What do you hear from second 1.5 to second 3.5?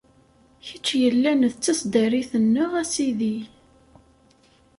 d taseddarit-nneɣ, a Sidi!